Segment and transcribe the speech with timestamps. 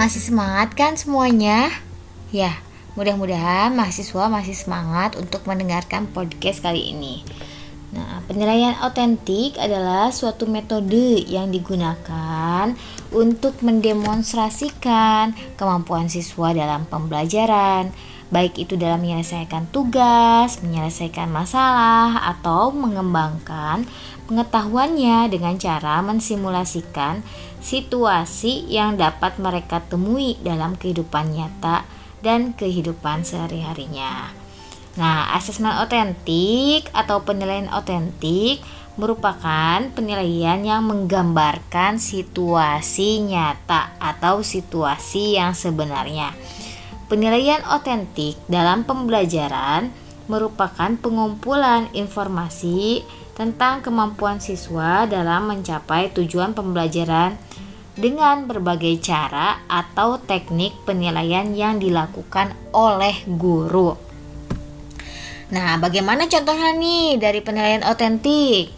[0.00, 1.68] Masih semangat kan semuanya?
[2.32, 2.56] Ya,
[2.96, 7.20] mudah-mudahan mahasiswa masih semangat untuk mendengarkan podcast kali ini.
[7.92, 12.72] Nah, penilaian otentik adalah suatu metode yang digunakan
[13.12, 17.92] untuk mendemonstrasikan kemampuan siswa dalam pembelajaran,
[18.30, 23.84] baik itu dalam menyelesaikan tugas, menyelesaikan masalah, atau mengembangkan
[24.30, 27.26] pengetahuannya dengan cara mensimulasikan
[27.58, 31.82] situasi yang dapat mereka temui dalam kehidupan nyata
[32.22, 34.30] dan kehidupan sehari-harinya.
[34.94, 38.62] Nah, asesmen otentik atau penilaian otentik
[38.98, 46.34] merupakan penilaian yang menggambarkan situasi nyata atau situasi yang sebenarnya.
[47.10, 49.90] Penilaian otentik dalam pembelajaran
[50.30, 53.02] merupakan pengumpulan informasi
[53.34, 57.34] tentang kemampuan siswa dalam mencapai tujuan pembelajaran
[57.98, 63.98] dengan berbagai cara atau teknik penilaian yang dilakukan oleh guru.
[65.50, 68.70] Nah, bagaimana contohnya nih dari penilaian otentik?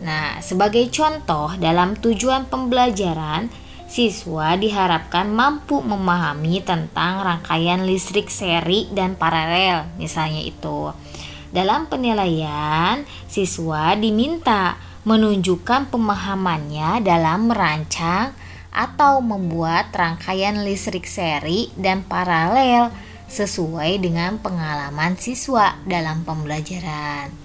[0.00, 3.52] Nah, sebagai contoh dalam tujuan pembelajaran,
[3.90, 10.94] siswa diharapkan mampu memahami tentang rangkaian listrik seri dan paralel, misalnya itu.
[11.50, 18.30] Dalam penilaian, siswa diminta menunjukkan pemahamannya dalam merancang
[18.70, 22.94] atau membuat rangkaian listrik seri dan paralel
[23.26, 27.39] sesuai dengan pengalaman siswa dalam pembelajaran.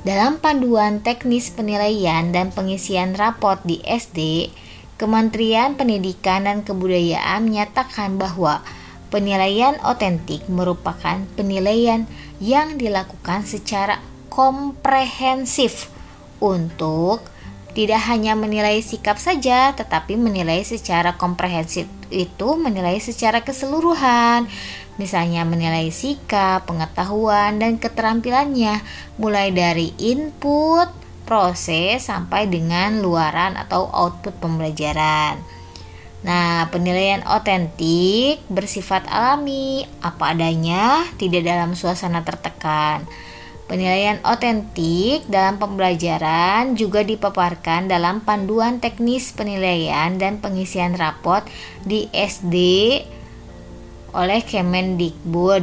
[0.00, 4.48] Dalam panduan teknis penilaian dan pengisian raport di SD,
[4.96, 8.64] Kementerian Pendidikan dan Kebudayaan menyatakan bahwa
[9.12, 12.08] penilaian otentik merupakan penilaian
[12.40, 14.00] yang dilakukan secara
[14.32, 15.92] komprehensif
[16.40, 17.20] untuk
[17.70, 24.50] tidak hanya menilai sikap saja, tetapi menilai secara komprehensif itu menilai secara keseluruhan.
[24.98, 28.82] Misalnya menilai sikap, pengetahuan, dan keterampilannya
[29.16, 30.90] mulai dari input,
[31.24, 35.40] proses, sampai dengan luaran atau output pembelajaran.
[36.20, 43.08] Nah, penilaian otentik bersifat alami, apa adanya, tidak dalam suasana tertekan.
[43.70, 51.46] Penilaian otentik dalam pembelajaran juga dipaparkan dalam panduan teknis penilaian dan pengisian raport
[51.86, 52.58] di SD
[54.10, 55.62] oleh Kemendikbud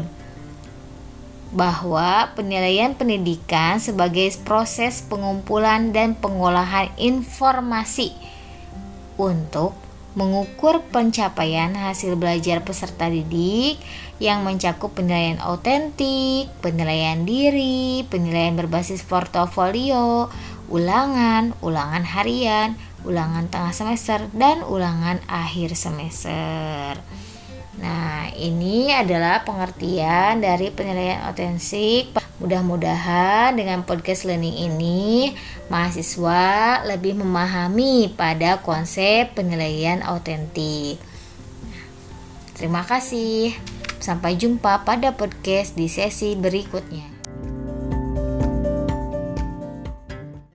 [1.52, 8.16] bahwa penilaian pendidikan sebagai proses pengumpulan dan pengolahan informasi
[9.20, 9.76] untuk
[10.18, 13.78] mengukur pencapaian hasil belajar peserta didik
[14.18, 20.34] yang mencakup penilaian otentik, penilaian diri, penilaian berbasis portofolio,
[20.74, 22.74] ulangan, ulangan harian,
[23.06, 26.98] ulangan tengah semester, dan ulangan akhir semester.
[27.78, 32.18] Nah, ini adalah pengertian dari penilaian otentik.
[32.42, 35.34] Mudah-mudahan dengan podcast learning ini
[35.70, 40.98] mahasiswa lebih memahami pada konsep penilaian otentik.
[42.58, 43.54] Terima kasih.
[44.02, 47.17] Sampai jumpa pada podcast di sesi berikutnya.